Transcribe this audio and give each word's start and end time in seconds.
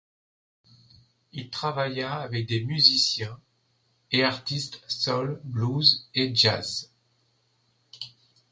Il 1.31 1.51
travailla 1.51 2.15
avec 2.21 2.47
des 2.47 2.63
musiciens 2.63 3.39
et 4.11 4.23
artistes 4.23 4.81
soul, 4.87 5.39
blues, 5.43 6.09
et 6.15 6.33
jazz. 6.33 6.91